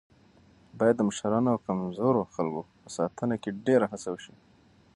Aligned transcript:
باید 0.79 0.95
د 0.97 1.01
مشرانو 1.09 1.47
او 1.53 1.59
کمزورو 1.67 2.29
خلکو 2.35 2.61
په 2.81 2.89
ساتنه 2.97 3.35
کې 3.41 3.57
ډېره 3.67 3.85
هڅه 3.91 4.09
وشي. 4.11 4.33